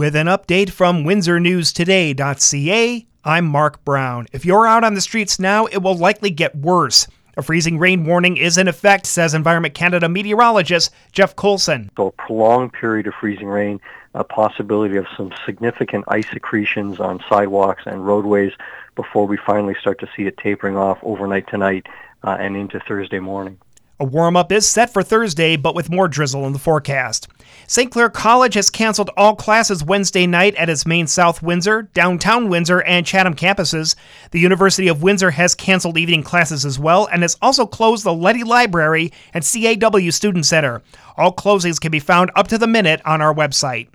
[0.00, 4.28] With an update from WindsorNewsToday.ca, I'm Mark Brown.
[4.32, 7.06] If you're out on the streets now, it will likely get worse.
[7.36, 11.90] A freezing rain warning is in effect, says Environment Canada meteorologist Jeff Coulson.
[11.98, 13.78] So, a prolonged period of freezing rain,
[14.14, 18.54] a possibility of some significant ice accretions on sidewalks and roadways
[18.96, 21.86] before we finally start to see it tapering off overnight tonight
[22.22, 23.58] uh, and into Thursday morning.
[24.00, 27.28] A warm up is set for Thursday, but with more drizzle in the forecast.
[27.66, 27.90] St.
[27.90, 32.82] Clair College has canceled all classes Wednesday night at its main South Windsor, downtown Windsor,
[32.82, 33.94] and Chatham campuses.
[34.30, 38.14] The University of Windsor has canceled evening classes as well and has also closed the
[38.14, 40.82] Leddy Library and CAW Student Center.
[41.16, 43.88] All closings can be found up to the minute on our website.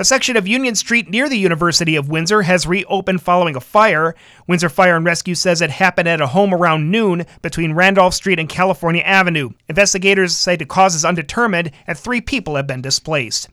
[0.00, 4.14] A section of Union Street near the University of Windsor has reopened following a fire.
[4.46, 8.38] Windsor Fire and Rescue says it happened at a home around noon between Randolph Street
[8.38, 9.50] and California Avenue.
[9.68, 13.48] Investigators say the cause is undetermined and three people have been displaced.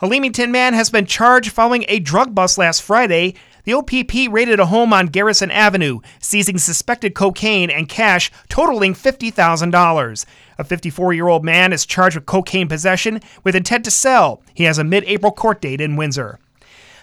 [0.00, 3.34] A Leamington man has been charged following a drug bust last Friday.
[3.66, 10.24] The OPP raided a home on Garrison Avenue, seizing suspected cocaine and cash totaling $50,000.
[10.56, 14.40] A 54 year old man is charged with cocaine possession with intent to sell.
[14.54, 16.38] He has a mid April court date in Windsor.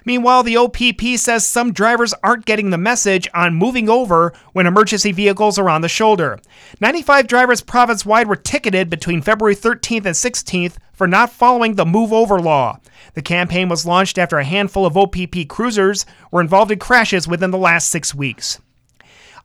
[0.05, 5.11] Meanwhile, the OPP says some drivers aren't getting the message on moving over when emergency
[5.11, 6.39] vehicles are on the shoulder.
[6.79, 11.85] 95 drivers province wide were ticketed between February 13th and 16th for not following the
[11.85, 12.79] move over law.
[13.15, 17.51] The campaign was launched after a handful of OPP cruisers were involved in crashes within
[17.51, 18.59] the last six weeks.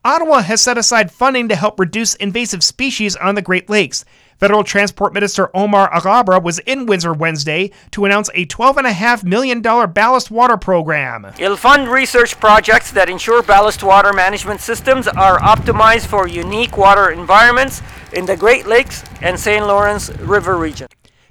[0.05, 4.05] Ottawa has set aside funding to help reduce invasive species on the Great Lakes.
[4.39, 10.31] Federal Transport Minister Omar Alghabra was in Windsor Wednesday to announce a $12.5 million ballast
[10.31, 11.27] water program.
[11.41, 17.11] It'll fund research projects that ensure ballast water management systems are optimized for unique water
[17.11, 17.83] environments
[18.13, 19.67] in the Great Lakes and St.
[19.67, 20.87] Lawrence River region.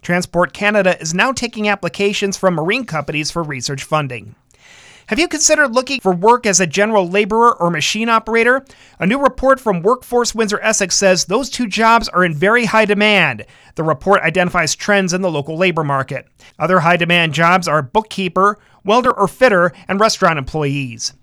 [0.07, 4.35] Transport Canada is now taking applications from marine companies for research funding.
[5.07, 8.65] Have you considered looking for work as a general laborer or machine operator?
[8.99, 12.85] A new report from Workforce Windsor Essex says those two jobs are in very high
[12.85, 13.45] demand.
[13.75, 16.25] The report identifies trends in the local labor market.
[16.57, 21.15] Other high demand jobs are bookkeeper, welder or fitter, and restaurant employees.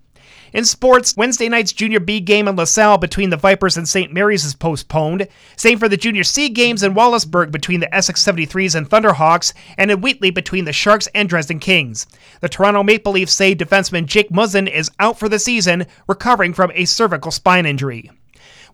[0.55, 4.13] In sports, Wednesday night's Junior B game in LaSalle between the Vipers and St.
[4.13, 5.27] Mary's is postponed.
[5.57, 9.91] Same for the Junior C games in Wallaceburg between the Essex 73s and Thunderhawks, and
[9.91, 12.07] in Wheatley between the Sharks and Dresden Kings.
[12.41, 16.71] The Toronto Maple Leafs say defenseman Jake Muzzin is out for the season, recovering from
[16.77, 18.13] a cervical spine injury.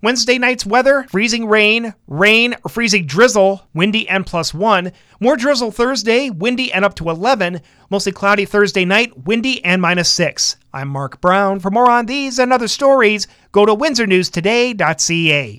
[0.02, 4.92] Wednesday night's weather freezing rain, rain, or freezing drizzle, windy and plus one.
[5.20, 7.60] More drizzle Thursday, windy and up to 11.
[7.90, 10.56] Mostly cloudy Thursday night, windy and minus six.
[10.72, 11.60] I'm Mark Brown.
[11.60, 15.58] For more on these and other stories, go to windsornewstoday.ca.